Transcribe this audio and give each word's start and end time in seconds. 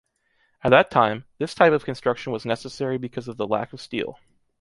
At 0.63 0.69
that 0.71 0.89
time, 0.89 1.25
this 1.37 1.53
type 1.53 1.73
of 1.73 1.85
construction 1.85 2.33
was 2.33 2.43
necessary 2.43 2.97
because 2.97 3.27
of 3.27 3.37
the 3.37 3.45
lack 3.45 3.71
of 3.71 3.79
steel. 3.79 4.17